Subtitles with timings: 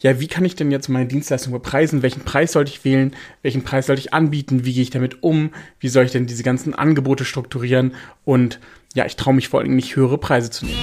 [0.00, 2.02] ja, wie kann ich denn jetzt meine Dienstleistung bepreisen?
[2.02, 3.14] Welchen Preis sollte ich wählen?
[3.42, 4.64] Welchen Preis sollte ich anbieten?
[4.64, 5.50] Wie gehe ich damit um?
[5.80, 7.94] Wie soll ich denn diese ganzen Angebote strukturieren?
[8.24, 8.60] Und
[8.94, 10.78] ja, ich traue mich vor allem nicht, höhere Preise zu nehmen.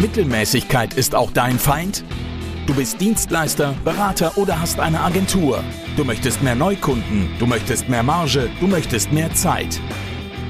[0.00, 2.02] Mittelmäßigkeit ist auch dein Feind?
[2.66, 5.62] Du bist Dienstleister, Berater oder hast eine Agentur.
[5.96, 9.80] Du möchtest mehr Neukunden, du möchtest mehr Marge, du möchtest mehr Zeit.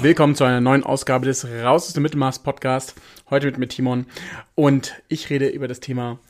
[0.00, 2.94] Willkommen zu einer neuen Ausgabe des Raus aus dem Mittelmaß Podcast.
[3.30, 4.06] Heute mit mir Timon
[4.54, 6.20] und ich rede über das Thema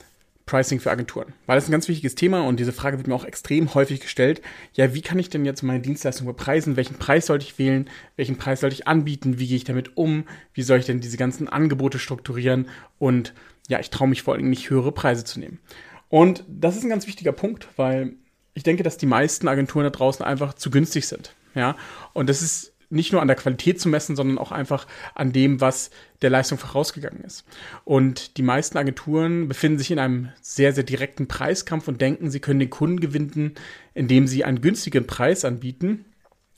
[0.47, 1.35] Pricing für Agenturen.
[1.45, 4.01] Weil das ist ein ganz wichtiges Thema und diese Frage wird mir auch extrem häufig
[4.01, 4.41] gestellt.
[4.73, 6.77] Ja, wie kann ich denn jetzt meine Dienstleistung bepreisen?
[6.77, 7.91] Welchen Preis sollte ich wählen?
[8.17, 9.39] Welchen Preis sollte ich anbieten?
[9.39, 10.25] Wie gehe ich damit um?
[10.55, 12.69] Wie soll ich denn diese ganzen Angebote strukturieren?
[12.99, 13.35] Und
[13.69, 15.61] ja, ich traue mich vor allem nicht, höhere Preise zu nehmen.
[16.09, 18.15] Und das ist ein ganz wichtiger Punkt, weil
[18.55, 21.35] ich denke, dass die meisten Agenturen da draußen einfach zu günstig sind.
[21.55, 21.77] Ja,
[22.15, 25.61] und das ist nicht nur an der Qualität zu messen, sondern auch einfach an dem,
[25.61, 25.91] was
[26.23, 27.45] der Leistung vorausgegangen ist.
[27.85, 32.41] Und die meisten Agenturen befinden sich in einem sehr, sehr direkten Preiskampf und denken, sie
[32.41, 33.55] können den Kunden gewinnen,
[33.95, 36.05] indem sie einen günstigen Preis anbieten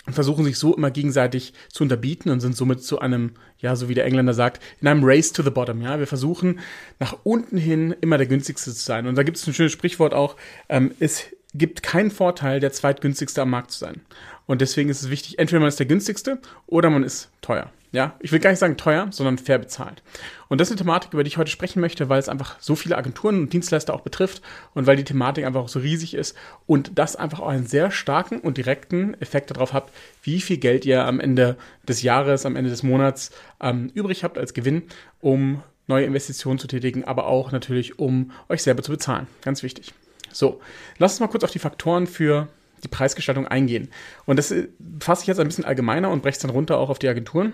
[0.06, 3.88] und versuchen sich so immer gegenseitig zu unterbieten und sind somit zu einem, ja, so
[3.88, 5.82] wie der Engländer sagt, in einem Race to the bottom.
[5.82, 6.60] Ja, wir versuchen
[6.98, 9.06] nach unten hin immer der günstigste zu sein.
[9.06, 10.36] Und da gibt es ein schönes Sprichwort auch,
[10.68, 14.00] ähm, es gibt keinen Vorteil, der zweitgünstigste am Markt zu sein.
[14.50, 17.70] Und deswegen ist es wichtig, entweder man ist der günstigste oder man ist teuer.
[17.92, 20.02] Ja, ich will gar nicht sagen teuer, sondern fair bezahlt.
[20.48, 22.74] Und das ist eine Thematik, über die ich heute sprechen möchte, weil es einfach so
[22.74, 24.42] viele Agenturen und Dienstleister auch betrifft
[24.74, 27.92] und weil die Thematik einfach auch so riesig ist und das einfach auch einen sehr
[27.92, 29.88] starken und direkten Effekt darauf hat,
[30.24, 33.30] wie viel Geld ihr am Ende des Jahres, am Ende des Monats
[33.60, 34.82] ähm, übrig habt als Gewinn,
[35.20, 39.28] um neue Investitionen zu tätigen, aber auch natürlich, um euch selber zu bezahlen.
[39.42, 39.94] Ganz wichtig.
[40.32, 40.60] So,
[40.98, 42.48] lass uns mal kurz auf die Faktoren für
[42.82, 43.90] die Preisgestaltung eingehen.
[44.26, 44.68] Und das äh,
[45.00, 47.52] fasse ich jetzt ein bisschen allgemeiner und breche es dann runter auch auf die Agenturen.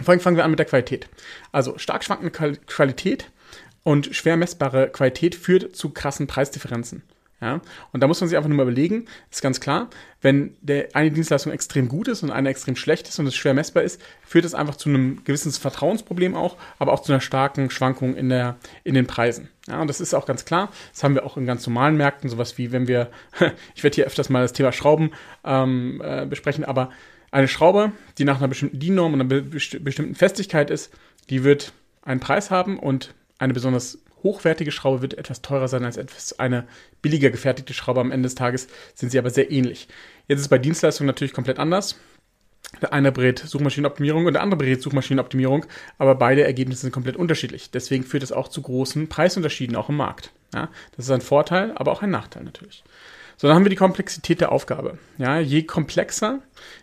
[0.00, 1.08] Vor allem fangen wir an mit der Qualität.
[1.52, 2.30] Also stark schwankende
[2.66, 3.30] Qualität
[3.82, 7.02] und schwer messbare Qualität führt zu krassen Preisdifferenzen.
[7.38, 7.60] Ja,
[7.92, 9.90] und da muss man sich einfach nur mal überlegen, ist ganz klar,
[10.22, 13.52] wenn der eine Dienstleistung extrem gut ist und eine extrem schlecht ist und es schwer
[13.52, 17.68] messbar ist, führt es einfach zu einem gewissen Vertrauensproblem auch, aber auch zu einer starken
[17.68, 19.50] Schwankung in, der, in den Preisen.
[19.68, 20.70] Ja, und das ist auch ganz klar.
[20.94, 23.10] Das haben wir auch in ganz normalen Märkten, sowas wie wenn wir,
[23.74, 25.10] ich werde hier öfters mal das Thema Schrauben
[25.44, 26.90] ähm, äh, besprechen, aber
[27.30, 30.90] eine Schraube, die nach einer bestimmten DIN-Norm und einer bestimmten Festigkeit ist,
[31.28, 35.96] die wird einen Preis haben und eine besonders hochwertige Schraube wird etwas teurer sein als
[35.96, 36.66] etwas eine
[37.00, 38.00] billiger gefertigte Schraube.
[38.00, 39.86] Am Ende des Tages sind sie aber sehr ähnlich.
[40.26, 41.96] Jetzt ist es bei Dienstleistungen natürlich komplett anders.
[42.82, 45.66] Der eine berät Suchmaschinenoptimierung und der andere berät Suchmaschinenoptimierung,
[45.98, 47.70] aber beide Ergebnisse sind komplett unterschiedlich.
[47.70, 50.32] Deswegen führt es auch zu großen Preisunterschieden auch im Markt.
[50.52, 52.82] Ja, das ist ein Vorteil, aber auch ein Nachteil natürlich.
[53.36, 54.98] So, dann haben wir die Komplexität der Aufgabe.
[55.16, 56.40] Ja, je komplexer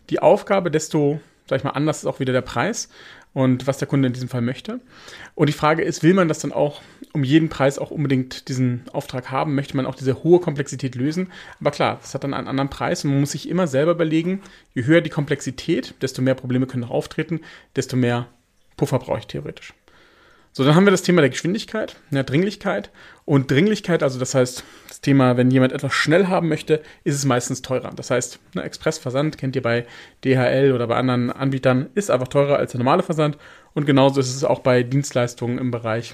[0.10, 2.90] die Aufgabe, desto, sag ich mal, anders ist auch wieder der Preis
[3.34, 4.80] und was der Kunde in diesem Fall möchte.
[5.36, 6.82] Und die Frage ist, will man das dann auch
[7.14, 9.56] um jeden Preis auch unbedingt diesen Auftrag haben?
[9.56, 11.32] Möchte man auch diese hohe Komplexität lösen?
[11.60, 14.42] Aber klar, das hat dann einen anderen Preis und man muss sich immer selber überlegen,
[14.74, 17.42] je höher die Komplexität, desto mehr Probleme können auch auftreten,
[17.76, 18.28] desto mehr
[18.76, 19.74] Puffer brauche ich theoretisch.
[20.56, 22.92] So, dann haben wir das Thema der Geschwindigkeit, der Dringlichkeit.
[23.26, 27.26] Und Dringlichkeit, also das heißt, das Thema, wenn jemand etwas schnell haben möchte, ist es
[27.26, 27.92] meistens teurer.
[27.96, 29.88] Das heißt, ne, Expressversand kennt ihr bei
[30.24, 33.38] DHL oder bei anderen Anbietern, ist einfach teurer als der normale Versand.
[33.74, 36.14] Und genauso ist es auch bei Dienstleistungen im Bereich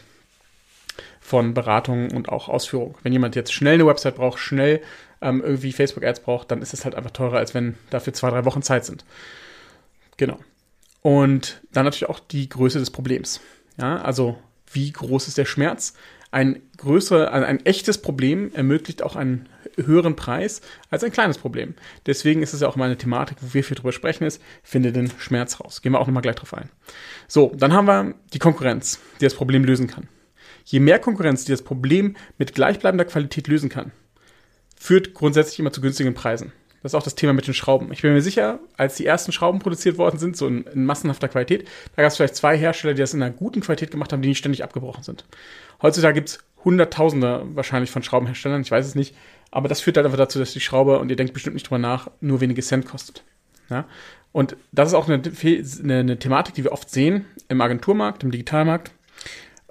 [1.29, 2.97] von Beratung und auch Ausführung.
[3.03, 4.81] Wenn jemand jetzt schnell eine Website braucht, schnell
[5.21, 8.45] ähm, irgendwie Facebook-Ads braucht, dann ist es halt einfach teurer, als wenn dafür zwei, drei
[8.45, 9.05] Wochen Zeit sind.
[10.17, 10.39] Genau.
[11.03, 13.41] Und dann natürlich auch die Größe des Problems.
[13.77, 14.39] Ja, also
[14.73, 15.93] wie groß ist der Schmerz?
[16.31, 21.75] Ein größer, ein, ein echtes Problem ermöglicht auch einen höheren Preis als ein kleines Problem.
[22.07, 24.91] Deswegen ist es ja auch mal eine Thematik, wo wir viel drüber sprechen, ist, finde
[24.91, 25.83] den Schmerz raus.
[25.83, 26.71] Gehen wir auch nochmal gleich drauf ein.
[27.27, 30.07] So, dann haben wir die Konkurrenz, die das Problem lösen kann.
[30.71, 33.91] Je mehr Konkurrenz, die das Problem mit gleichbleibender Qualität lösen kann,
[34.79, 36.51] führt grundsätzlich immer zu günstigen Preisen.
[36.83, 37.91] Das ist auch das Thema mit den Schrauben.
[37.91, 41.27] Ich bin mir sicher, als die ersten Schrauben produziert worden sind, so in, in massenhafter
[41.27, 44.21] Qualität, da gab es vielleicht zwei Hersteller, die das in einer guten Qualität gemacht haben,
[44.21, 45.25] die nicht ständig abgebrochen sind.
[45.81, 49.15] Heutzutage gibt es Hunderttausende wahrscheinlich von Schraubenherstellern, ich weiß es nicht,
[49.49, 51.79] aber das führt halt einfach dazu, dass die Schraube, und ihr denkt bestimmt nicht drüber
[51.79, 53.23] nach, nur wenige Cent kostet.
[53.71, 53.85] Ja?
[54.31, 58.29] Und das ist auch eine, eine, eine Thematik, die wir oft sehen im Agenturmarkt, im
[58.29, 58.91] Digitalmarkt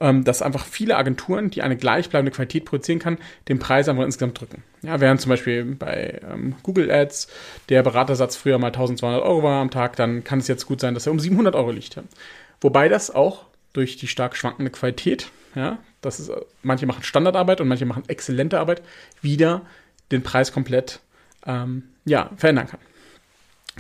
[0.00, 3.18] ähm, dass einfach viele Agenturen, die eine gleichbleibende Qualität produzieren kann,
[3.48, 4.62] den Preis einfach insgesamt drücken.
[4.82, 7.28] Ja, während zum Beispiel bei ähm, Google Ads
[7.68, 10.94] der Beratersatz früher mal 1200 Euro war am Tag, dann kann es jetzt gut sein,
[10.94, 12.00] dass er um 700 Euro liegt.
[12.60, 16.30] Wobei das auch durch die stark schwankende Qualität, ja, das ist,
[16.62, 18.82] manche machen Standardarbeit und manche machen exzellente Arbeit,
[19.20, 19.62] wieder
[20.12, 21.00] den Preis komplett
[21.46, 22.80] ähm, ja, verändern kann.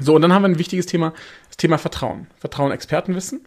[0.00, 1.12] So, und dann haben wir ein wichtiges Thema,
[1.48, 2.28] das Thema Vertrauen.
[2.38, 3.40] Vertrauen, Expertenwissen.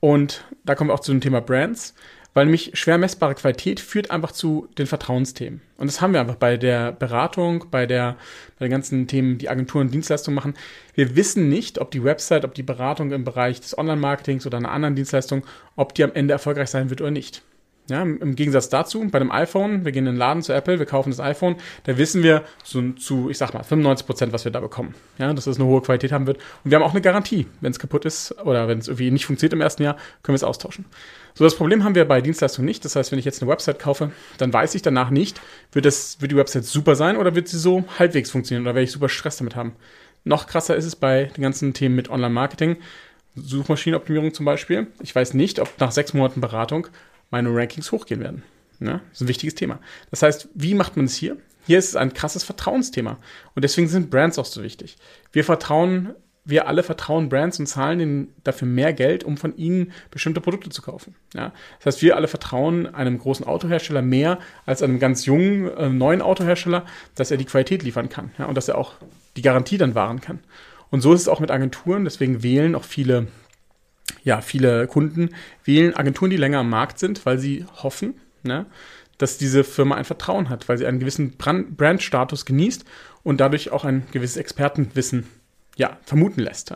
[0.00, 1.94] Und da kommen wir auch zu dem Thema Brands,
[2.32, 5.60] weil nämlich schwer messbare Qualität führt einfach zu den Vertrauensthemen.
[5.78, 8.16] Und das haben wir einfach bei der Beratung, bei, der,
[8.58, 10.54] bei den ganzen Themen, die Agenturen Dienstleistungen machen.
[10.94, 14.70] Wir wissen nicht, ob die Website, ob die Beratung im Bereich des Online-Marketings oder einer
[14.70, 15.44] anderen Dienstleistung,
[15.76, 17.42] ob die am Ende erfolgreich sein wird oder nicht.
[17.90, 20.86] Ja, Im Gegensatz dazu, bei dem iPhone, wir gehen in den Laden zu Apple, wir
[20.86, 24.52] kaufen das iPhone, da wissen wir so zu, ich sag mal, 95 Prozent, was wir
[24.52, 24.94] da bekommen.
[25.18, 26.38] Ja, dass es eine hohe Qualität haben wird.
[26.64, 27.46] Und wir haben auch eine Garantie.
[27.60, 30.36] Wenn es kaputt ist oder wenn es irgendwie nicht funktioniert im ersten Jahr, können wir
[30.36, 30.84] es austauschen.
[31.34, 32.84] So, das Problem haben wir bei Dienstleistungen nicht.
[32.84, 35.40] Das heißt, wenn ich jetzt eine Website kaufe, dann weiß ich danach nicht,
[35.72, 38.84] wird, das, wird die Website super sein oder wird sie so halbwegs funktionieren oder werde
[38.84, 39.72] ich super Stress damit haben.
[40.24, 42.76] Noch krasser ist es bei den ganzen Themen mit Online-Marketing.
[43.36, 44.88] Suchmaschinenoptimierung zum Beispiel.
[45.00, 46.88] Ich weiß nicht, ob nach sechs Monaten Beratung
[47.30, 48.42] meine Rankings hochgehen werden.
[48.78, 49.00] Ne?
[49.10, 49.78] Das ist ein wichtiges Thema.
[50.10, 51.36] Das heißt, wie macht man es hier?
[51.66, 53.18] Hier ist es ein krasses Vertrauensthema.
[53.54, 54.96] Und deswegen sind Brands auch so wichtig.
[55.32, 59.92] Wir vertrauen, wir alle vertrauen Brands und zahlen ihnen dafür mehr Geld, um von ihnen
[60.10, 61.14] bestimmte Produkte zu kaufen.
[61.34, 61.52] Ja?
[61.78, 66.22] Das heißt, wir alle vertrauen einem großen Autohersteller mehr als einem ganz jungen, äh, neuen
[66.22, 68.46] Autohersteller, dass er die Qualität liefern kann ja?
[68.46, 68.94] und dass er auch
[69.36, 70.40] die Garantie dann wahren kann.
[70.90, 72.04] Und so ist es auch mit Agenturen.
[72.04, 73.28] Deswegen wählen auch viele
[74.22, 75.30] ja, viele Kunden
[75.64, 78.66] wählen Agenturen, die länger am Markt sind, weil sie hoffen, ne,
[79.18, 82.84] dass diese Firma ein Vertrauen hat, weil sie einen gewissen Brandstatus genießt
[83.22, 85.26] und dadurch auch ein gewisses Expertenwissen
[85.76, 86.74] ja, vermuten lässt.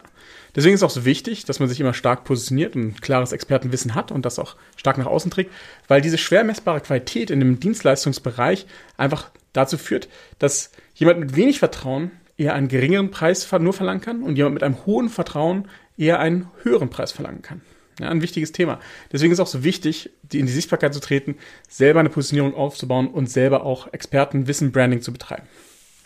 [0.54, 3.32] Deswegen ist es auch so wichtig, dass man sich immer stark positioniert und ein klares
[3.32, 5.52] Expertenwissen hat und das auch stark nach außen trägt,
[5.88, 8.66] weil diese schwer messbare Qualität in dem Dienstleistungsbereich
[8.96, 10.08] einfach dazu führt,
[10.38, 14.62] dass jemand mit wenig Vertrauen eher einen geringeren Preis nur verlangen kann und jemand mit
[14.62, 17.62] einem hohen Vertrauen eher einen höheren Preis verlangen kann.
[18.00, 18.80] Ja, ein wichtiges Thema.
[19.12, 21.36] Deswegen ist es auch so wichtig, die in die Sichtbarkeit zu treten,
[21.68, 25.46] selber eine Positionierung aufzubauen und selber auch Expertenwissen Branding zu betreiben.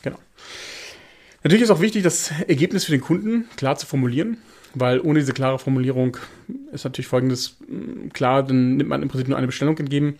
[0.02, 0.18] Genau.
[1.42, 4.36] Natürlich ist auch wichtig, das Ergebnis für den Kunden klar zu formulieren,
[4.74, 6.18] weil ohne diese klare Formulierung
[6.72, 10.18] ist natürlich folgendes hm, klar, dann nimmt man im Prinzip nur eine Bestellung entgegen.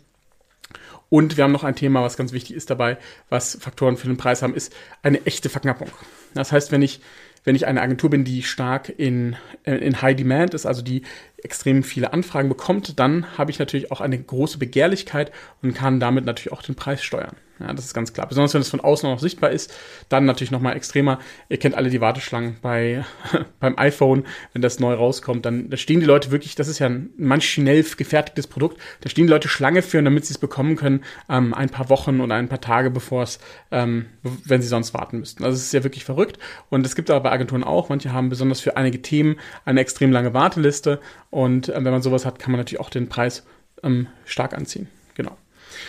[1.11, 2.99] Und wir haben noch ein Thema, was ganz wichtig ist dabei,
[3.31, 5.89] was Faktoren für den Preis haben, ist eine echte Verknappung.
[6.35, 7.01] Das heißt, wenn ich
[7.49, 9.35] wenn ich eine Agentur bin, die stark in,
[9.65, 11.01] in High Demand ist, also die
[11.43, 16.27] extrem viele Anfragen bekommt, dann habe ich natürlich auch eine große Begehrlichkeit und kann damit
[16.27, 17.35] natürlich auch den Preis steuern.
[17.61, 18.29] Ja, das ist ganz klar.
[18.29, 19.75] Besonders wenn es von außen noch sichtbar ist,
[20.09, 21.19] dann natürlich nochmal extremer.
[21.49, 23.05] Ihr kennt alle die Warteschlangen bei,
[23.61, 26.87] beim iPhone, wenn das neu rauskommt, dann da stehen die Leute wirklich, das ist ja
[26.87, 31.03] ein maschinell gefertigtes Produkt, da stehen die Leute Schlange für, damit sie es bekommen können,
[31.29, 33.41] ähm, ein paar Wochen oder ein paar Tage bevor es,
[33.71, 35.43] ähm, wenn sie sonst warten müssten.
[35.43, 36.39] Also es ist ja wirklich verrückt.
[36.71, 40.13] Und es gibt aber bei Agenturen auch, manche haben besonders für einige Themen eine extrem
[40.13, 41.01] lange Warteliste
[41.31, 43.45] und äh, wenn man sowas hat, kann man natürlich auch den Preis
[43.83, 44.89] ähm, stark anziehen.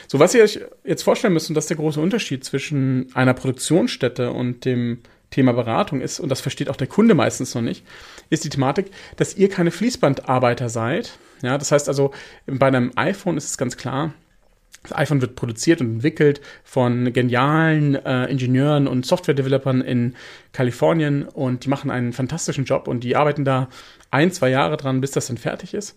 [0.07, 3.33] So, was ihr euch jetzt vorstellen müsst, und das ist der große Unterschied zwischen einer
[3.33, 4.99] Produktionsstätte und dem
[5.31, 7.85] Thema Beratung ist, und das versteht auch der Kunde meistens noch nicht,
[8.29, 11.17] ist die Thematik, dass ihr keine Fließbandarbeiter seid.
[11.41, 12.11] Ja, das heißt also,
[12.45, 14.13] bei einem iPhone ist es ganz klar,
[14.83, 20.15] das iPhone wird produziert und entwickelt von genialen äh, Ingenieuren und Software-Developern in
[20.53, 23.67] Kalifornien und die machen einen fantastischen Job und die arbeiten da
[24.09, 25.95] ein, zwei Jahre dran, bis das dann fertig ist.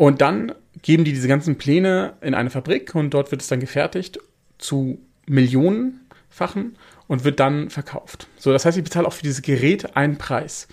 [0.00, 3.60] Und dann geben die diese ganzen Pläne in eine Fabrik und dort wird es dann
[3.60, 4.18] gefertigt
[4.56, 8.26] zu Millionenfachen und wird dann verkauft.
[8.38, 10.68] So, das heißt, ich bezahle auch für dieses Gerät einen Preis.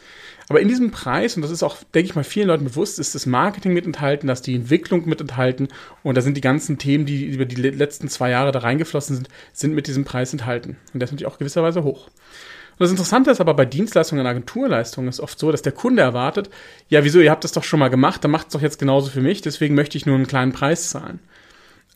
[0.48, 3.16] Aber in diesem Preis, und das ist auch, denke ich mal, vielen Leuten bewusst, ist
[3.16, 5.68] das Marketing mit enthalten, dass die Entwicklung mit enthalten
[6.04, 9.28] und da sind die ganzen Themen, die über die letzten zwei Jahre da reingeflossen sind,
[9.52, 10.78] sind mit diesem Preis enthalten.
[10.94, 12.08] Und der ist natürlich auch gewisserweise hoch.
[12.78, 16.04] Und das Interessante ist aber bei Dienstleistungen und Agenturleistungen ist oft so, dass der Kunde
[16.04, 16.52] erwartet,
[16.90, 19.10] ja, wieso, ihr habt das doch schon mal gemacht, dann macht es doch jetzt genauso
[19.10, 21.20] für mich, deswegen möchte ich nur einen kleinen Preis zahlen.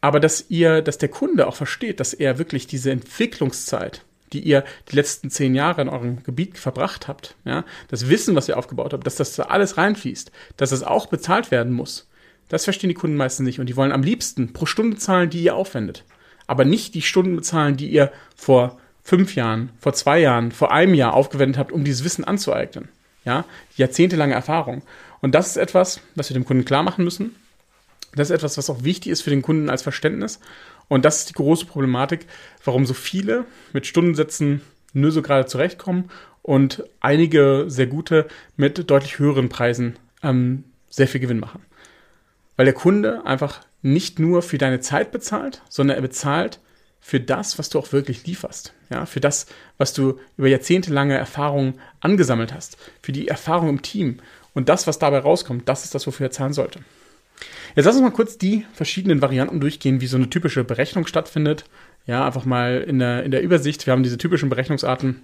[0.02, 4.64] Aber dass ihr, dass der Kunde auch versteht, dass er wirklich diese Entwicklungszeit, die ihr
[4.90, 8.94] die letzten zehn Jahre in eurem Gebiet verbracht habt, ja, das Wissen, was ihr aufgebaut
[8.94, 12.08] habt, dass das da alles reinfließt, dass das auch bezahlt werden muss,
[12.50, 15.44] das verstehen die Kunden meistens nicht und die wollen am liebsten pro Stunde zahlen, die
[15.44, 16.04] ihr aufwendet.
[16.48, 20.94] Aber nicht die Stunden bezahlen, die ihr vor fünf Jahren, vor zwei Jahren, vor einem
[20.94, 22.90] Jahr aufgewendet habt, um dieses Wissen anzueignen.
[23.24, 24.82] Ja, jahrzehntelange Erfahrung.
[25.22, 27.36] Und das ist etwas, was wir dem Kunden klar machen müssen.
[28.16, 30.40] Das ist etwas, was auch wichtig ist für den Kunden als Verständnis.
[30.88, 32.26] Und das ist die große Problematik,
[32.66, 34.62] warum so viele mit Stundensätzen
[34.94, 36.10] nur so gerade zurechtkommen
[36.42, 38.28] und einige sehr gute
[38.58, 41.62] mit deutlich höheren Preisen ähm, sehr viel Gewinn machen.
[42.58, 46.60] Weil der Kunde einfach nicht nur für deine Zeit bezahlt, sondern er bezahlt
[47.02, 48.74] für das, was du auch wirklich lieferst.
[48.90, 52.78] Ja, für das, was du über jahrzehntelange Erfahrung angesammelt hast.
[53.02, 54.20] Für die Erfahrung im Team.
[54.54, 56.80] Und das, was dabei rauskommt, das ist das, wofür er zahlen sollte.
[57.76, 61.66] Jetzt lass uns mal kurz die verschiedenen Varianten durchgehen, wie so eine typische Berechnung stattfindet.
[62.06, 63.86] Ja, einfach mal in der, in der Übersicht.
[63.86, 65.22] Wir haben diese typischen Berechnungsarten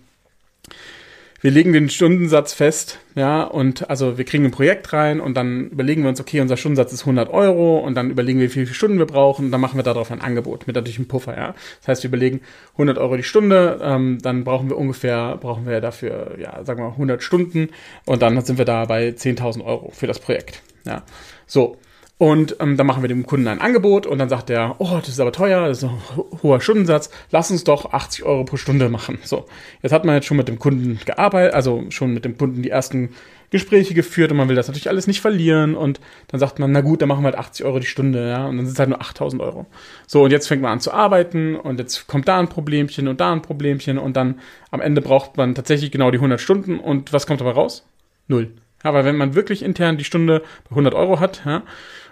[1.42, 5.70] wir legen den Stundensatz fest, ja, und also wir kriegen ein Projekt rein und dann
[5.70, 8.74] überlegen wir uns, okay, unser Stundensatz ist 100 Euro und dann überlegen wir, wie viele
[8.74, 11.56] Stunden wir brauchen und dann machen wir darauf ein Angebot mit natürlich einem Puffer, ja.
[11.80, 12.42] Das heißt, wir überlegen
[12.74, 16.90] 100 Euro die Stunde, ähm, dann brauchen wir ungefähr, brauchen wir dafür, ja, sagen wir
[16.90, 17.70] 100 Stunden
[18.06, 21.04] und dann sind wir da bei 10.000 Euro für das Projekt, ja.
[21.46, 21.78] So,
[22.20, 25.10] und ähm, dann machen wir dem Kunden ein Angebot und dann sagt er, oh, das
[25.10, 26.02] ist aber teuer, das ist ein
[26.42, 29.20] hoher Stundensatz, lass uns doch 80 Euro pro Stunde machen.
[29.24, 29.46] So,
[29.84, 32.72] jetzt hat man jetzt schon mit dem Kunden gearbeitet, also schon mit dem Kunden die
[32.72, 33.10] ersten
[33.52, 36.82] Gespräche geführt und man will das natürlich alles nicht verlieren und dann sagt man, na
[36.82, 38.90] gut, dann machen wir halt 80 Euro die Stunde, ja, und dann sind es halt
[38.90, 39.68] nur 8000 Euro.
[40.08, 43.22] So, und jetzt fängt man an zu arbeiten und jetzt kommt da ein Problemchen und
[43.22, 44.40] da ein Problemchen und dann
[44.72, 47.86] am Ende braucht man tatsächlich genau die 100 Stunden und was kommt dabei raus?
[48.28, 48.52] Null.
[48.84, 51.64] Ja, weil wenn man wirklich intern die Stunde bei 100 Euro hat, ja,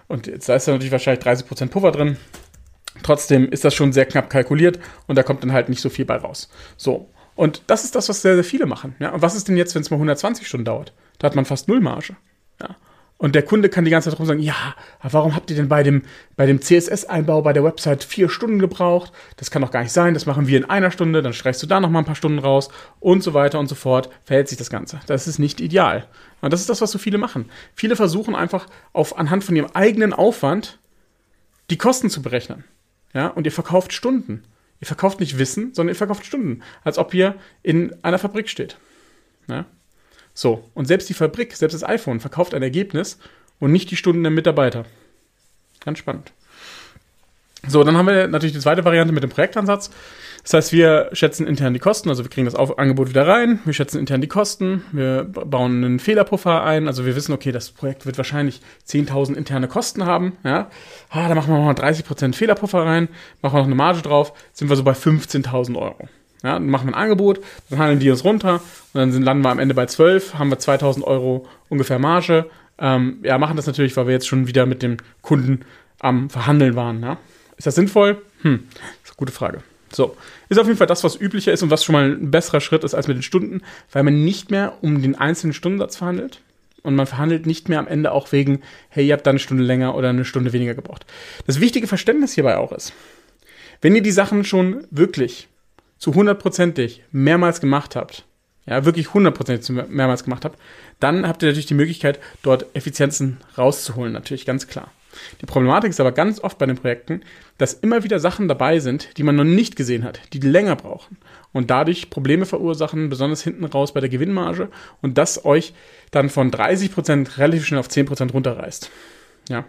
[0.07, 2.17] und jetzt da ist ja natürlich wahrscheinlich 30% Puffer drin.
[3.03, 6.05] Trotzdem ist das schon sehr knapp kalkuliert und da kommt dann halt nicht so viel
[6.05, 6.49] bei raus.
[6.77, 7.09] So.
[7.35, 8.95] Und das ist das, was sehr, sehr viele machen.
[8.99, 9.09] Ja?
[9.11, 10.93] Und was ist denn jetzt, wenn es mal 120 Stunden dauert?
[11.19, 12.15] Da hat man fast null Marge.
[12.61, 12.77] Ja?
[13.17, 15.83] Und der Kunde kann die ganze Zeit rum sagen, ja, warum habt ihr denn bei
[15.83, 16.03] dem,
[16.35, 19.13] bei dem CSS-Einbau bei der Website vier Stunden gebraucht?
[19.37, 21.67] Das kann doch gar nicht sein, das machen wir in einer Stunde, dann streichst du
[21.67, 22.69] da noch mal ein paar Stunden raus
[22.99, 24.99] und so weiter und so fort, verhält sich das Ganze.
[25.07, 26.07] Das ist nicht ideal.
[26.45, 27.49] Und das ist das, was so viele machen.
[27.73, 30.77] Viele versuchen einfach auf, anhand von ihrem eigenen Aufwand
[31.71, 32.63] die Kosten zu berechnen.
[33.15, 34.43] Ja, und ihr verkauft Stunden.
[34.79, 36.61] Ihr verkauft nicht Wissen, sondern ihr verkauft Stunden.
[36.83, 37.33] Als ob ihr
[37.63, 38.77] in einer Fabrik steht.
[39.47, 39.65] Ja?
[40.35, 43.17] So, und selbst die Fabrik, selbst das iPhone verkauft ein Ergebnis
[43.59, 44.85] und nicht die Stunden der Mitarbeiter.
[45.83, 46.31] Ganz spannend.
[47.67, 49.89] So, dann haben wir natürlich die zweite Variante mit dem Projektansatz.
[50.45, 53.73] Das heißt, wir schätzen intern die Kosten, also wir kriegen das Angebot wieder rein, wir
[53.73, 58.05] schätzen intern die Kosten, wir bauen einen Fehlerpuffer ein, also wir wissen, okay, das Projekt
[58.05, 60.69] wird wahrscheinlich 10.000 interne Kosten haben, ja.
[61.09, 63.09] Ah, da machen wir mal 30% Fehlerpuffer rein,
[63.41, 66.07] machen wir noch eine Marge drauf, sind wir so bei 15.000 Euro.
[66.43, 67.39] Ja, dann machen wir ein Angebot,
[67.71, 68.61] dann handeln die uns runter
[68.93, 72.45] und dann sind, landen wir am Ende bei 12, haben wir 2000 Euro ungefähr Marge.
[72.77, 75.61] Ähm, ja, machen das natürlich, weil wir jetzt schon wieder mit dem Kunden
[75.99, 77.01] am Verhandeln waren.
[77.01, 77.17] Ja.
[77.57, 78.21] Ist das sinnvoll?
[78.41, 78.67] Hm,
[79.03, 79.63] ist eine gute Frage.
[79.91, 80.17] So,
[80.49, 82.83] ist auf jeden Fall das, was üblicher ist und was schon mal ein besserer Schritt
[82.83, 86.41] ist als mit den Stunden, weil man nicht mehr um den einzelnen Stundensatz verhandelt
[86.83, 89.63] und man verhandelt nicht mehr am Ende auch wegen, hey, ihr habt da eine Stunde
[89.63, 91.05] länger oder eine Stunde weniger gebraucht.
[91.47, 92.93] Das wichtige Verständnis hierbei auch ist,
[93.81, 95.47] wenn ihr die Sachen schon wirklich
[95.97, 98.25] zu hundertprozentig mehrmals gemacht habt,
[98.65, 100.59] ja, wirklich hundertprozentig mehrmals gemacht habt,
[100.99, 104.91] dann habt ihr natürlich die Möglichkeit, dort Effizienzen rauszuholen, natürlich ganz klar.
[105.41, 107.21] Die Problematik ist aber ganz oft bei den Projekten,
[107.57, 111.17] dass immer wieder Sachen dabei sind, die man noch nicht gesehen hat, die länger brauchen
[111.53, 114.69] und dadurch Probleme verursachen, besonders hinten raus bei der Gewinnmarge
[115.01, 115.73] und das euch
[116.11, 118.89] dann von 30% relativ schnell auf 10% runterreißt.
[119.49, 119.65] Ja,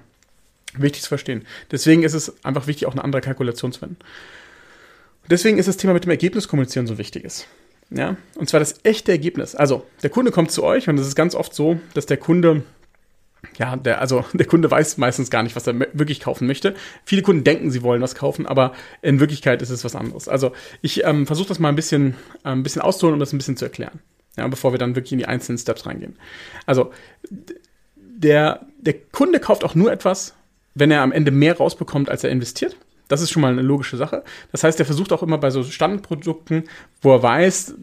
[0.75, 1.47] wichtig zu verstehen.
[1.71, 3.99] Deswegen ist es einfach wichtig, auch eine andere Kalkulation zu finden.
[5.29, 7.47] Deswegen ist das Thema mit dem Ergebnis kommunizieren so wichtiges.
[7.91, 9.55] Ja, und zwar das echte Ergebnis.
[9.55, 12.63] Also, der Kunde kommt zu euch und es ist ganz oft so, dass der Kunde
[13.59, 16.75] ja, der, also der Kunde weiß meistens gar nicht, was er wirklich kaufen möchte.
[17.05, 18.73] Viele Kunden denken, sie wollen was kaufen, aber
[19.03, 20.29] in Wirklichkeit ist es was anderes.
[20.29, 23.39] Also ich ähm, versuche das mal ein bisschen, äh, ein bisschen auszuholen, um das ein
[23.39, 24.01] bisschen zu erklären.
[24.37, 26.17] Ja, bevor wir dann wirklich in die einzelnen Steps reingehen.
[26.67, 26.93] Also
[27.97, 30.35] der, der Kunde kauft auch nur etwas,
[30.75, 32.77] wenn er am Ende mehr rausbekommt, als er investiert.
[33.09, 34.25] Das ist schon mal eine logische Sache.
[34.53, 36.65] Das heißt, er versucht auch immer bei so Standardprodukten,
[37.01, 37.75] wo er weiß,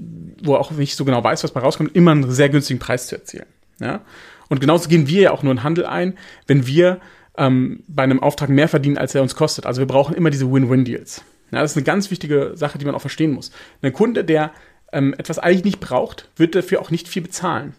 [0.43, 3.07] wo er auch nicht so genau weiß, was bei rauskommt, immer einen sehr günstigen Preis
[3.07, 3.45] zu erzielen.
[3.79, 4.01] Ja?
[4.49, 6.99] Und genauso gehen wir ja auch nur in Handel ein, wenn wir
[7.37, 9.65] ähm, bei einem Auftrag mehr verdienen, als er uns kostet.
[9.65, 11.23] Also wir brauchen immer diese Win-Win-Deals.
[11.51, 13.51] Ja, das ist eine ganz wichtige Sache, die man auch verstehen muss.
[13.81, 14.51] Ein Kunde, der
[14.91, 17.73] ähm, etwas eigentlich nicht braucht, wird dafür auch nicht viel bezahlen.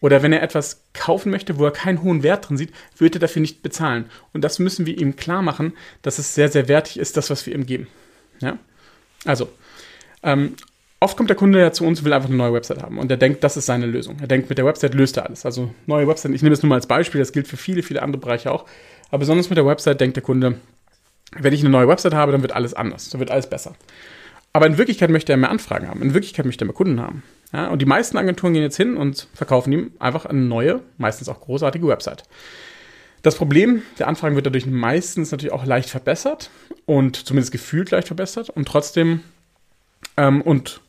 [0.00, 3.20] Oder wenn er etwas kaufen möchte, wo er keinen hohen Wert drin sieht, wird er
[3.20, 4.06] dafür nicht bezahlen.
[4.32, 7.46] Und das müssen wir ihm klar machen, dass es sehr, sehr wertig ist, das, was
[7.46, 7.86] wir ihm geben.
[8.40, 8.58] Ja?
[9.24, 9.48] Also,
[10.22, 10.56] ähm,
[11.04, 12.98] oft kommt der Kunde ja zu uns und will einfach eine neue Website haben.
[12.98, 14.16] Und er denkt, das ist seine Lösung.
[14.20, 15.44] Er denkt, mit der Website löst er alles.
[15.44, 18.02] Also neue Website, ich nehme es nur mal als Beispiel, das gilt für viele, viele
[18.02, 18.64] andere Bereiche auch.
[19.10, 20.56] Aber besonders mit der Website denkt der Kunde,
[21.38, 23.74] wenn ich eine neue Website habe, dann wird alles anders, dann wird alles besser.
[24.52, 26.00] Aber in Wirklichkeit möchte er mehr Anfragen haben.
[26.00, 27.22] In Wirklichkeit möchte er mehr Kunden haben.
[27.52, 31.28] Ja, und die meisten Agenturen gehen jetzt hin und verkaufen ihm einfach eine neue, meistens
[31.28, 32.22] auch großartige Website.
[33.22, 36.50] Das Problem der Anfragen wird dadurch meistens natürlich auch leicht verbessert
[36.86, 39.20] und zumindest gefühlt leicht verbessert und trotzdem
[40.16, 40.80] ähm, und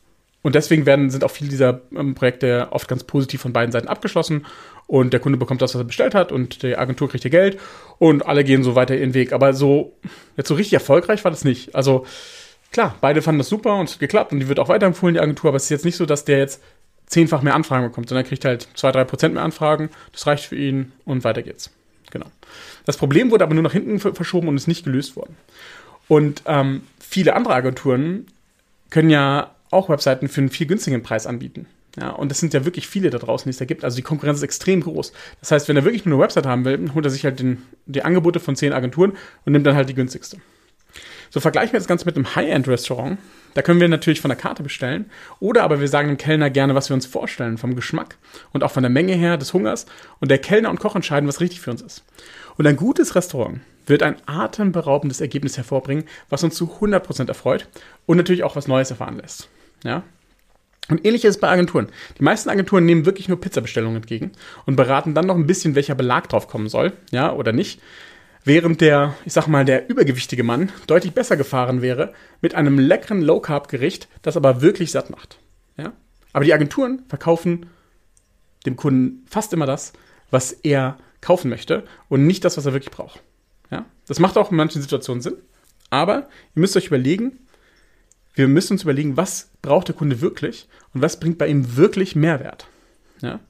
[0.46, 3.88] Und deswegen werden, sind auch viele dieser ähm, Projekte oft ganz positiv von beiden Seiten
[3.88, 4.46] abgeschlossen
[4.86, 7.58] und der Kunde bekommt das, was er bestellt hat und die Agentur kriegt ihr Geld
[7.98, 9.32] und alle gehen so weiter ihren Weg.
[9.32, 9.94] Aber so,
[10.36, 11.74] jetzt so richtig erfolgreich war das nicht.
[11.74, 12.06] Also
[12.70, 15.20] klar, beide fanden das super und es hat geklappt und die wird auch weiterempfohlen, die
[15.20, 16.62] Agentur, aber es ist jetzt nicht so, dass der jetzt
[17.06, 20.44] zehnfach mehr Anfragen bekommt, sondern er kriegt halt zwei, drei Prozent mehr Anfragen, das reicht
[20.44, 21.72] für ihn und weiter geht's.
[22.12, 22.26] Genau.
[22.84, 25.36] Das Problem wurde aber nur nach hinten verschoben und ist nicht gelöst worden.
[26.06, 28.28] Und ähm, viele andere Agenturen
[28.90, 31.66] können ja auch Webseiten für einen viel günstigen Preis anbieten.
[31.98, 33.82] Ja, und das sind ja wirklich viele da draußen, die es da gibt.
[33.84, 35.12] Also die Konkurrenz ist extrem groß.
[35.40, 37.62] Das heißt, wenn er wirklich nur eine Website haben will, holt er sich halt den,
[37.86, 39.12] die Angebote von zehn Agenturen
[39.44, 40.38] und nimmt dann halt die günstigste.
[41.30, 43.18] So vergleichen wir das Ganze mit einem High-End-Restaurant.
[43.54, 45.10] Da können wir natürlich von der Karte bestellen.
[45.40, 48.16] Oder aber wir sagen dem Kellner gerne, was wir uns vorstellen, vom Geschmack
[48.52, 49.86] und auch von der Menge her des Hungers.
[50.20, 52.04] Und der Kellner und Koch entscheiden, was richtig für uns ist.
[52.56, 57.68] Und ein gutes Restaurant wird ein atemberaubendes Ergebnis hervorbringen, was uns zu 100% erfreut
[58.04, 59.48] und natürlich auch was Neues erfahren lässt.
[59.84, 60.02] Ja?
[60.88, 61.88] Und ähnlich ist es bei Agenturen.
[62.18, 64.32] Die meisten Agenturen nehmen wirklich nur Pizzabestellungen entgegen
[64.66, 67.80] und beraten dann noch ein bisschen, welcher Belag drauf kommen soll, ja, oder nicht.
[68.44, 73.20] Während der, ich sag mal, der übergewichtige Mann deutlich besser gefahren wäre mit einem leckeren
[73.20, 75.38] Low-Carb-Gericht, das aber wirklich satt macht.
[75.76, 75.92] Ja?
[76.32, 77.66] Aber die Agenturen verkaufen
[78.64, 79.92] dem Kunden fast immer das,
[80.30, 83.20] was er kaufen möchte und nicht das, was er wirklich braucht.
[83.72, 83.84] Ja?
[84.06, 85.38] Das macht auch in manchen Situationen Sinn.
[85.90, 87.40] Aber ihr müsst euch überlegen,
[88.36, 92.14] wir müssen uns überlegen, was braucht der Kunde wirklich und was bringt bei ihm wirklich
[92.14, 92.68] Mehrwert.
[93.20, 93.40] Ja?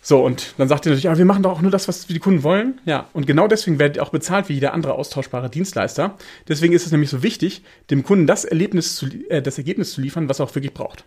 [0.00, 2.18] So, und dann sagt ihr natürlich, ja, wir machen doch auch nur das, was die
[2.18, 2.80] Kunden wollen.
[2.84, 6.16] Ja, und genau deswegen werdet ihr auch bezahlt wie jeder andere austauschbare Dienstleister.
[6.48, 10.00] Deswegen ist es nämlich so wichtig, dem Kunden das, Erlebnis zu, äh, das Ergebnis zu
[10.00, 11.04] liefern, was er auch wirklich braucht.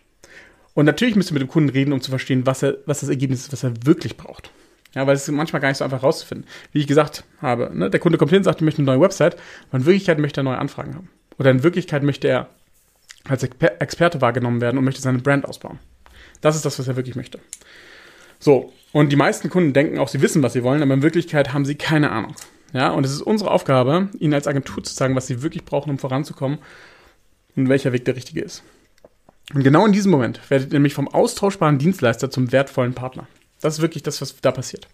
[0.75, 3.09] Und natürlich müsst ihr mit dem Kunden reden, um zu verstehen, was, er, was das
[3.09, 4.49] Ergebnis ist, was er wirklich braucht.
[4.93, 6.47] Ja, weil es ist manchmal gar nicht so einfach rauszufinden.
[6.71, 9.01] Wie ich gesagt habe, ne, der Kunde kommt hin und sagt, er möchte eine neue
[9.01, 9.35] Website,
[9.69, 11.09] aber in Wirklichkeit möchte er neue Anfragen haben.
[11.37, 12.49] Oder in Wirklichkeit möchte er
[13.27, 15.79] als Experte wahrgenommen werden und möchte seine Brand ausbauen.
[16.41, 17.39] Das ist das, was er wirklich möchte.
[18.39, 21.53] So, und die meisten Kunden denken auch, sie wissen, was sie wollen, aber in Wirklichkeit
[21.53, 22.35] haben sie keine Ahnung.
[22.73, 25.89] Ja, und es ist unsere Aufgabe, ihnen als Agentur zu sagen, was sie wirklich brauchen,
[25.89, 26.59] um voranzukommen
[27.55, 28.63] und welcher Weg der richtige ist.
[29.53, 33.27] Und genau in diesem Moment werdet ihr nämlich vom austauschbaren Dienstleister zum wertvollen Partner.
[33.61, 34.87] Das ist wirklich das, was da passiert.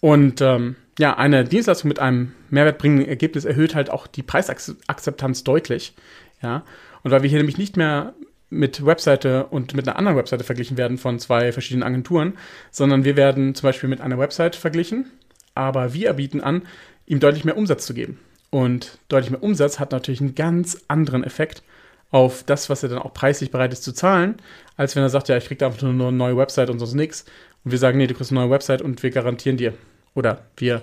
[0.00, 5.94] Und ähm, ja, eine Dienstleistung mit einem mehrwertbringenden Ergebnis erhöht halt auch die Preisakzeptanz deutlich.
[6.42, 6.64] Ja,
[7.08, 8.12] und weil wir hier nämlich nicht mehr
[8.50, 12.34] mit Webseite und mit einer anderen Webseite verglichen werden von zwei verschiedenen Agenturen,
[12.70, 15.10] sondern wir werden zum Beispiel mit einer Website verglichen,
[15.54, 16.60] aber wir bieten an,
[17.06, 18.18] ihm deutlich mehr Umsatz zu geben.
[18.50, 21.62] Und deutlich mehr Umsatz hat natürlich einen ganz anderen Effekt
[22.10, 24.34] auf das, was er dann auch preislich bereit ist zu zahlen,
[24.76, 27.24] als wenn er sagt, ja, ich kriege einfach nur eine neue Website und sonst nichts.
[27.64, 29.72] Und wir sagen, nee, du kriegst eine neue Website und wir garantieren dir.
[30.14, 30.82] Oder wir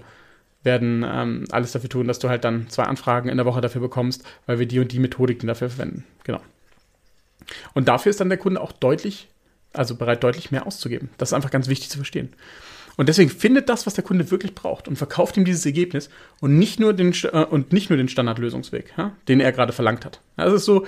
[0.65, 3.81] werden ähm, alles dafür tun, dass du halt dann zwei Anfragen in der Woche dafür
[3.81, 6.03] bekommst, weil wir die und die Methodik dafür verwenden.
[6.23, 6.41] Genau.
[7.73, 9.27] Und dafür ist dann der Kunde auch deutlich,
[9.73, 11.09] also bereit, deutlich mehr auszugeben.
[11.17, 12.33] Das ist einfach ganz wichtig zu verstehen.
[12.97, 16.57] Und deswegen findet das, was der Kunde wirklich braucht und verkauft ihm dieses Ergebnis und
[16.57, 20.21] nicht nur den, äh, und nicht nur den Standardlösungsweg, ja, den er gerade verlangt hat.
[20.37, 20.85] Das ist so,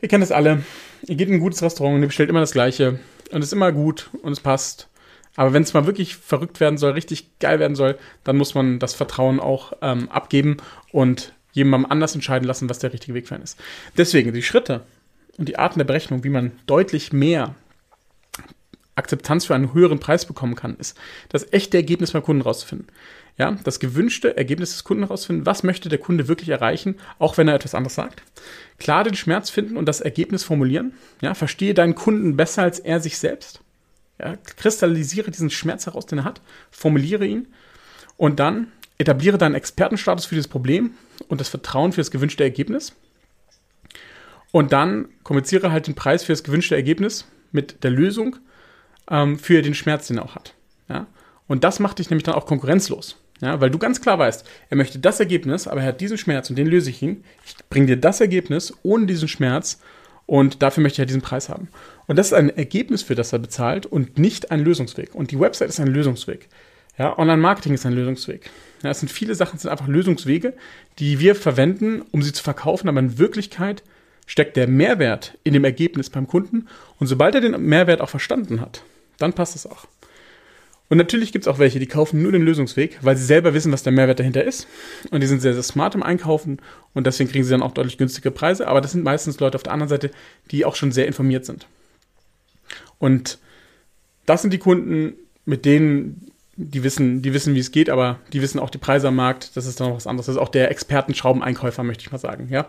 [0.00, 0.62] ihr kennt das alle.
[1.06, 3.52] Ihr geht in ein gutes Restaurant und ihr bestellt immer das Gleiche und es ist
[3.52, 4.89] immer gut und es passt
[5.36, 8.78] aber wenn es mal wirklich verrückt werden soll, richtig geil werden soll, dann muss man
[8.78, 10.56] das Vertrauen auch ähm, abgeben
[10.92, 13.58] und jemandem anders entscheiden lassen, was der richtige Weg für einen ist.
[13.96, 14.82] Deswegen die Schritte
[15.38, 17.54] und die Arten der Berechnung, wie man deutlich mehr
[18.94, 20.96] Akzeptanz für einen höheren Preis bekommen kann, ist
[21.30, 22.88] das echte Ergebnis beim Kunden rauszufinden.
[23.38, 27.48] Ja, das gewünschte Ergebnis des Kunden rausfinden, was möchte der Kunde wirklich erreichen, auch wenn
[27.48, 28.22] er etwas anderes sagt.
[28.78, 30.92] Klar den Schmerz finden und das Ergebnis formulieren.
[31.22, 33.62] Ja, verstehe deinen Kunden besser als er sich selbst.
[34.20, 37.48] Ja, kristallisiere diesen Schmerz heraus, den er hat, formuliere ihn
[38.16, 40.92] und dann etabliere deinen Expertenstatus für dieses Problem
[41.28, 42.92] und das Vertrauen für das gewünschte Ergebnis.
[44.52, 48.36] Und dann kommuniziere halt den Preis für das gewünschte Ergebnis mit der Lösung
[49.08, 50.54] ähm, für den Schmerz, den er auch hat.
[50.88, 51.06] Ja?
[51.46, 53.16] Und das macht dich nämlich dann auch konkurrenzlos.
[53.40, 56.50] Ja, weil du ganz klar weißt, er möchte das Ergebnis, aber er hat diesen Schmerz
[56.50, 57.24] und den löse ich ihn.
[57.46, 59.80] Ich bringe dir das Ergebnis ohne diesen Schmerz
[60.30, 61.66] und dafür möchte ich ja diesen Preis haben.
[62.06, 65.12] Und das ist ein Ergebnis, für das er bezahlt und nicht ein Lösungsweg.
[65.12, 66.46] Und die Website ist ein Lösungsweg.
[66.96, 68.48] Ja, Online-Marketing ist ein Lösungsweg.
[68.84, 70.54] Ja, es sind viele Sachen, es sind einfach Lösungswege,
[71.00, 73.82] die wir verwenden, um sie zu verkaufen, aber in Wirklichkeit
[74.24, 76.68] steckt der Mehrwert in dem Ergebnis beim Kunden.
[77.00, 78.84] Und sobald er den Mehrwert auch verstanden hat,
[79.18, 79.88] dann passt es auch.
[80.90, 83.72] Und natürlich gibt es auch welche, die kaufen nur den Lösungsweg, weil sie selber wissen,
[83.72, 84.66] was der Mehrwert dahinter ist.
[85.12, 86.60] Und die sind sehr, sehr smart im Einkaufen
[86.94, 88.66] und deswegen kriegen sie dann auch deutlich günstige Preise.
[88.66, 90.10] Aber das sind meistens Leute auf der anderen Seite,
[90.50, 91.68] die auch schon sehr informiert sind.
[92.98, 93.38] Und
[94.26, 96.26] das sind die Kunden, mit denen
[96.56, 99.56] die wissen, die wissen, wie es geht, aber die wissen auch die Preise am Markt.
[99.56, 100.26] Das ist dann noch was anderes.
[100.26, 102.68] Das ist auch der Expertenschraubeneinkäufer, möchte ich mal sagen, ja.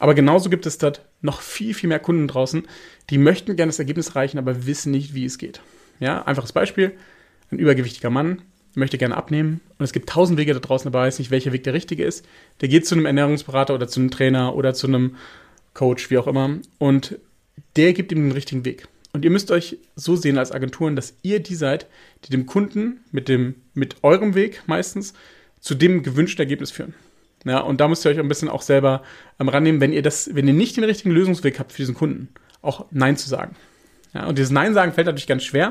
[0.00, 2.66] Aber genauso gibt es dort noch viel, viel mehr Kunden draußen,
[3.10, 5.60] die möchten gerne das Ergebnis erreichen, aber wissen nicht, wie es geht.
[6.00, 6.92] Ja, einfaches Beispiel.
[7.50, 8.42] Ein übergewichtiger Mann
[8.74, 11.64] möchte gerne abnehmen und es gibt tausend Wege da draußen, aber weiß nicht, welcher Weg
[11.64, 12.24] der richtige ist.
[12.60, 15.16] Der geht zu einem Ernährungsberater oder zu einem Trainer oder zu einem
[15.74, 17.18] Coach, wie auch immer, und
[17.76, 18.86] der gibt ihm den richtigen Weg.
[19.12, 21.86] Und ihr müsst euch so sehen als Agenturen, dass ihr die seid,
[22.24, 25.14] die dem Kunden mit, dem, mit eurem Weg meistens
[25.58, 26.94] zu dem gewünschten Ergebnis führen.
[27.44, 29.02] Ja, und da müsst ihr euch ein bisschen auch selber
[29.38, 32.28] ähm, rannehmen, wenn ihr das, wenn ihr nicht den richtigen Lösungsweg habt für diesen Kunden,
[32.62, 33.56] auch Nein zu sagen.
[34.12, 35.68] Ja, und dieses Nein sagen fällt natürlich ganz schwer.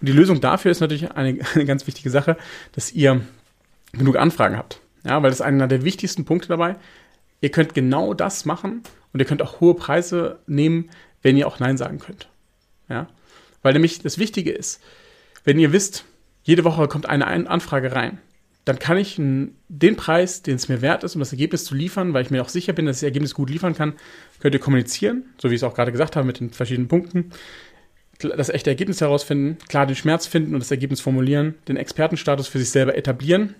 [0.00, 2.36] Und die Lösung dafür ist natürlich eine, eine ganz wichtige Sache,
[2.72, 3.20] dass ihr
[3.92, 4.80] genug Anfragen habt.
[5.04, 6.76] Ja, weil das ist einer der wichtigsten Punkte dabei.
[7.40, 10.90] Ihr könnt genau das machen und ihr könnt auch hohe Preise nehmen,
[11.22, 12.28] wenn ihr auch Nein sagen könnt.
[12.88, 13.06] Ja,
[13.62, 14.82] weil nämlich das Wichtige ist,
[15.44, 16.04] wenn ihr wisst,
[16.42, 18.18] jede Woche kommt eine Anfrage rein,
[18.64, 22.12] dann kann ich den Preis, den es mir wert ist, um das Ergebnis zu liefern,
[22.12, 23.94] weil ich mir auch sicher bin, dass ich das Ergebnis gut liefern kann,
[24.40, 27.30] könnt ihr kommunizieren, so wie ich es auch gerade gesagt habe mit den verschiedenen Punkten
[28.18, 32.58] das echte Ergebnis herausfinden, klar den Schmerz finden und das Ergebnis formulieren, den Expertenstatus für
[32.58, 33.54] sich selber etablieren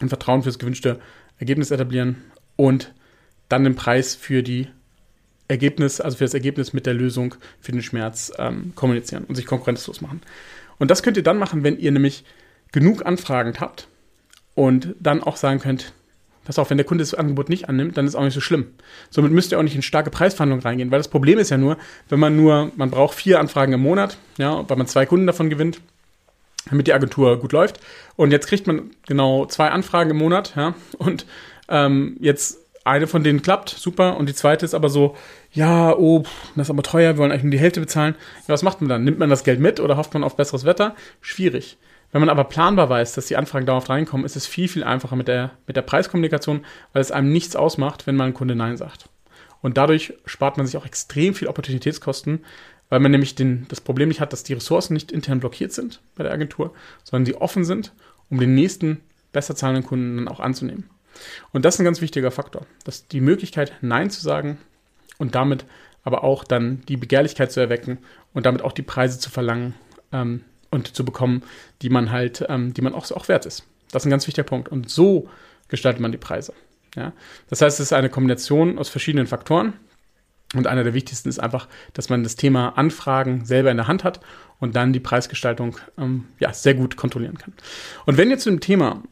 [0.00, 0.98] und Vertrauen fürs gewünschte
[1.38, 2.16] Ergebnis etablieren
[2.56, 2.92] und
[3.48, 4.68] dann den Preis für die
[5.48, 9.44] Ergebnis, also für das Ergebnis mit der Lösung für den Schmerz ähm, kommunizieren und sich
[9.44, 10.22] konkurrenzlos machen.
[10.78, 12.24] Und das könnt ihr dann machen, wenn ihr nämlich
[12.72, 13.88] genug Anfragen habt
[14.54, 15.92] und dann auch sagen könnt,
[16.44, 18.66] pass auf, wenn der Kunde das Angebot nicht annimmt, dann ist auch nicht so schlimm.
[19.10, 21.76] Somit müsst ihr auch nicht in starke Preisverhandlungen reingehen, weil das Problem ist ja nur,
[22.08, 25.50] wenn man nur, man braucht vier Anfragen im Monat, ja, weil man zwei Kunden davon
[25.50, 25.80] gewinnt,
[26.70, 27.80] damit die Agentur gut läuft.
[28.16, 31.26] Und jetzt kriegt man genau zwei Anfragen im Monat, ja, und
[31.68, 35.16] ähm, jetzt eine von denen klappt, super, und die zweite ist aber so,
[35.52, 36.24] ja, oh,
[36.56, 38.16] das ist aber teuer, wir wollen eigentlich nur die Hälfte bezahlen.
[38.48, 39.04] Ja, was macht man dann?
[39.04, 40.96] Nimmt man das Geld mit oder hofft man auf besseres Wetter?
[41.20, 41.78] Schwierig.
[42.12, 45.16] Wenn man aber planbar weiß, dass die Anfragen dauerhaft reinkommen, ist es viel, viel einfacher
[45.16, 48.76] mit der, mit der Preiskommunikation, weil es einem nichts ausmacht, wenn mal ein Kunde Nein
[48.76, 49.08] sagt.
[49.62, 52.44] Und dadurch spart man sich auch extrem viel Opportunitätskosten,
[52.90, 56.02] weil man nämlich den, das Problem nicht hat, dass die Ressourcen nicht intern blockiert sind
[56.14, 57.94] bei der Agentur, sondern sie offen sind,
[58.28, 59.00] um den nächsten
[59.32, 60.90] besser zahlenden Kunden dann auch anzunehmen.
[61.52, 64.58] Und das ist ein ganz wichtiger Faktor, dass die Möglichkeit, Nein zu sagen
[65.16, 65.64] und damit
[66.02, 67.98] aber auch dann die Begehrlichkeit zu erwecken
[68.34, 69.74] und damit auch die Preise zu verlangen,
[70.12, 71.44] ähm, und zu bekommen,
[71.82, 73.64] die man halt, ähm, die man auch, auch wert ist.
[73.92, 74.68] Das ist ein ganz wichtiger Punkt.
[74.68, 75.28] Und so
[75.68, 76.52] gestaltet man die Preise.
[76.96, 77.12] Ja?
[77.48, 79.74] Das heißt, es ist eine Kombination aus verschiedenen Faktoren.
[80.54, 84.04] Und einer der wichtigsten ist einfach, dass man das Thema Anfragen selber in der Hand
[84.04, 84.20] hat
[84.58, 87.54] und dann die Preisgestaltung ähm, ja, sehr gut kontrollieren kann.
[88.04, 89.02] Und wenn ihr zu dem Thema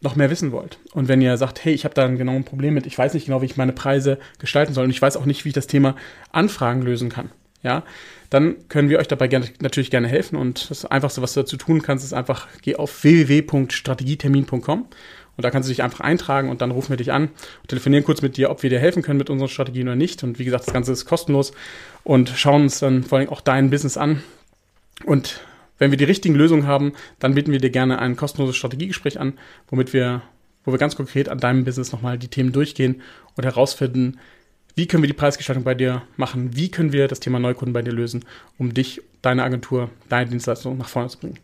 [0.00, 2.74] noch mehr wissen wollt und wenn ihr sagt, hey, ich habe da ein genaues Problem
[2.74, 5.26] mit, ich weiß nicht genau, wie ich meine Preise gestalten soll und ich weiß auch
[5.26, 5.96] nicht, wie ich das Thema
[6.32, 7.30] Anfragen lösen kann,
[7.64, 7.82] ja,
[8.30, 10.36] dann können wir euch dabei gerne, natürlich gerne helfen.
[10.36, 14.86] Und das Einfachste, was du dazu tun kannst, ist einfach, geh auf www.strategietermin.com
[15.36, 17.24] und da kannst du dich einfach eintragen und dann rufen wir dich an
[17.62, 20.22] und telefonieren kurz mit dir, ob wir dir helfen können mit unseren Strategien oder nicht.
[20.22, 21.52] Und wie gesagt, das Ganze ist kostenlos
[22.04, 24.22] und schauen uns dann vor allem auch dein Business an.
[25.04, 25.40] Und
[25.78, 29.38] wenn wir die richtigen Lösungen haben, dann bieten wir dir gerne ein kostenloses Strategiegespräch an,
[29.68, 30.22] womit wir,
[30.64, 33.02] wo wir ganz konkret an deinem Business nochmal die Themen durchgehen
[33.34, 34.20] und herausfinden,
[34.74, 36.56] wie können wir die Preisgestaltung bei dir machen?
[36.56, 38.24] Wie können wir das Thema Neukunden bei dir lösen,
[38.58, 41.38] um dich, deine Agentur, deine Dienstleistung nach vorne zu bringen?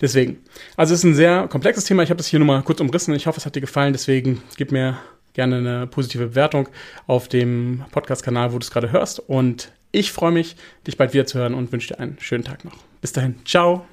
[0.00, 0.38] Deswegen,
[0.76, 2.02] also es ist ein sehr komplexes Thema.
[2.02, 3.14] Ich habe das hier nur mal kurz umrissen.
[3.14, 3.92] Ich hoffe, es hat dir gefallen.
[3.92, 4.98] Deswegen gib mir
[5.34, 6.68] gerne eine positive Bewertung
[7.06, 9.20] auf dem Podcast-Kanal, wo du es gerade hörst.
[9.20, 12.64] Und ich freue mich, dich bald wieder zu hören und wünsche dir einen schönen Tag
[12.64, 12.76] noch.
[13.00, 13.36] Bis dahin.
[13.44, 13.86] Ciao.